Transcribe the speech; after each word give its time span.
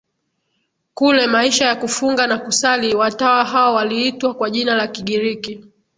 kule 0.93 1.27
maisha 1.27 1.65
ya 1.65 1.75
kufunga 1.75 2.27
na 2.27 2.37
kusali 2.37 2.95
Watawa 2.95 3.45
hao 3.45 3.73
waliitwa 3.75 4.33
kwa 4.33 4.49
jina 4.49 4.75
la 4.75 4.87
Kigiriki 4.87 5.65